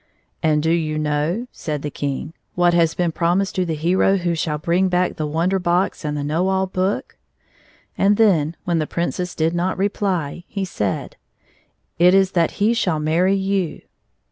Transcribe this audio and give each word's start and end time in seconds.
"And 0.41 0.63
do 0.63 0.71
you 0.71 0.97
know," 0.97 1.45
said 1.51 1.83
the 1.83 1.91
King," 1.91 2.33
what 2.55 2.73
has 2.73 2.95
been 2.95 3.11
promised 3.11 3.53
to 3.53 3.67
the 3.67 3.75
hero 3.75 4.17
who 4.17 4.33
shall 4.33 4.57
bring 4.57 4.89
back 4.89 5.15
the 5.17 5.27
Wonder 5.27 5.59
Box 5.59 6.03
and 6.03 6.17
the 6.17 6.23
Kiiow 6.23 6.49
All 6.49 6.65
Book?" 6.65 7.17
And> 7.99 8.17
then, 8.17 8.55
when 8.63 8.79
the 8.79 8.87
Princess 8.87 9.35
did 9.35 9.53
not 9.53 9.77
reply, 9.77 10.43
he 10.47 10.65
said," 10.65 11.17
It 11.99 12.15
is 12.15 12.31
that 12.31 12.53
he 12.57 12.73
shall 12.73 12.99
marry 12.99 13.35
you." 13.35 13.83